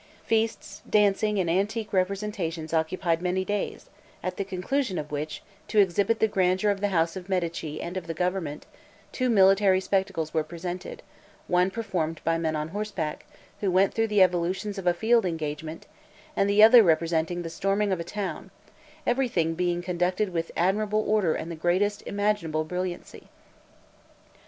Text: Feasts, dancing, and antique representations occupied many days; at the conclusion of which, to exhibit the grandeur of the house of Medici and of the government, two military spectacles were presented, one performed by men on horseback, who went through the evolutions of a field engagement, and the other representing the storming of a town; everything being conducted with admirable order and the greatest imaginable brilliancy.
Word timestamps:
Feasts, 0.25 0.81
dancing, 0.89 1.37
and 1.37 1.47
antique 1.47 1.93
representations 1.93 2.73
occupied 2.73 3.21
many 3.21 3.45
days; 3.45 3.87
at 4.23 4.35
the 4.37 4.43
conclusion 4.43 4.97
of 4.97 5.11
which, 5.11 5.43
to 5.67 5.77
exhibit 5.77 6.17
the 6.19 6.27
grandeur 6.27 6.71
of 6.71 6.81
the 6.81 6.87
house 6.87 7.15
of 7.15 7.29
Medici 7.29 7.79
and 7.79 7.95
of 7.95 8.07
the 8.07 8.15
government, 8.15 8.65
two 9.11 9.29
military 9.29 9.79
spectacles 9.79 10.33
were 10.33 10.43
presented, 10.43 11.03
one 11.45 11.69
performed 11.69 12.19
by 12.23 12.35
men 12.39 12.55
on 12.55 12.69
horseback, 12.69 13.27
who 13.59 13.69
went 13.69 13.93
through 13.93 14.07
the 14.07 14.23
evolutions 14.23 14.79
of 14.79 14.87
a 14.87 14.93
field 14.95 15.23
engagement, 15.23 15.85
and 16.35 16.49
the 16.49 16.63
other 16.63 16.81
representing 16.81 17.43
the 17.43 17.47
storming 17.51 17.91
of 17.91 17.99
a 17.99 18.03
town; 18.03 18.49
everything 19.05 19.53
being 19.53 19.83
conducted 19.83 20.29
with 20.29 20.49
admirable 20.57 21.07
order 21.07 21.35
and 21.35 21.51
the 21.51 21.55
greatest 21.55 22.01
imaginable 22.07 22.63
brilliancy. 22.63 23.29